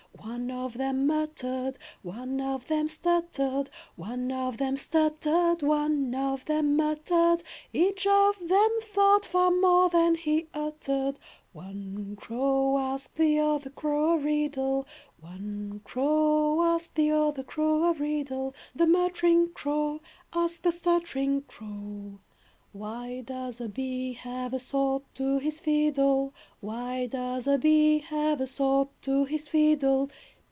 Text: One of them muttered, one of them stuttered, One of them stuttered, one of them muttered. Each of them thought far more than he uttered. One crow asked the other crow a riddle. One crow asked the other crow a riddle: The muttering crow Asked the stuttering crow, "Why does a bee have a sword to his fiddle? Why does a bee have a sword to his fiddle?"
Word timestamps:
One 0.23 0.51
of 0.51 0.77
them 0.77 1.07
muttered, 1.07 1.79
one 2.03 2.39
of 2.41 2.67
them 2.67 2.87
stuttered, 2.87 3.71
One 3.95 4.31
of 4.31 4.57
them 4.57 4.77
stuttered, 4.77 5.63
one 5.63 6.13
of 6.13 6.45
them 6.45 6.75
muttered. 6.75 7.41
Each 7.73 8.05
of 8.05 8.35
them 8.47 8.69
thought 8.81 9.25
far 9.25 9.49
more 9.49 9.89
than 9.89 10.13
he 10.13 10.47
uttered. 10.53 11.17
One 11.53 12.15
crow 12.19 12.77
asked 12.77 13.15
the 13.15 13.39
other 13.39 13.71
crow 13.71 14.13
a 14.19 14.19
riddle. 14.19 14.85
One 15.19 15.81
crow 15.83 16.61
asked 16.65 16.93
the 16.93 17.11
other 17.11 17.43
crow 17.43 17.85
a 17.85 17.93
riddle: 17.93 18.53
The 18.75 18.85
muttering 18.85 19.49
crow 19.53 20.01
Asked 20.33 20.61
the 20.63 20.71
stuttering 20.71 21.43
crow, 21.43 22.19
"Why 22.73 23.19
does 23.25 23.59
a 23.59 23.67
bee 23.67 24.13
have 24.13 24.53
a 24.53 24.59
sword 24.59 25.03
to 25.15 25.39
his 25.39 25.59
fiddle? 25.59 26.33
Why 26.61 27.05
does 27.07 27.45
a 27.45 27.57
bee 27.57 27.99
have 27.99 28.39
a 28.39 28.47
sword 28.47 28.87
to 29.01 29.25
his 29.25 29.49
fiddle?" 29.49 30.09